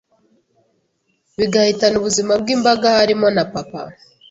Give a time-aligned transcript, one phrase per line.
[1.37, 3.81] bigahitana ubuzima bw’imbaga harimo na papa,